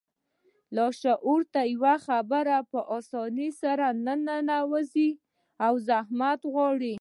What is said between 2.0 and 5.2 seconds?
خبره په آسانۍ سره نه ننوځي